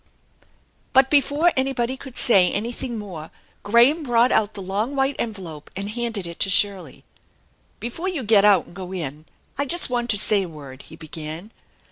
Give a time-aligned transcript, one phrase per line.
[0.93, 3.29] But before anybody could say anything more,
[3.61, 7.03] Graham brought out the long white envelope and handed it to Shirley,"
[7.79, 9.25] Before you get out and go in
[9.59, 11.51] I just want to say a word, 31 he began.